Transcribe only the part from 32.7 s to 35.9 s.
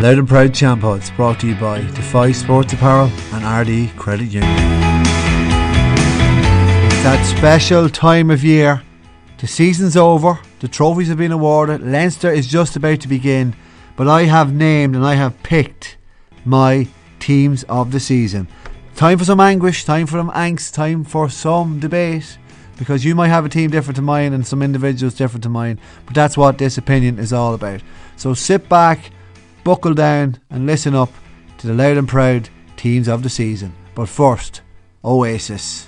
teams of the season. But first, Oasis.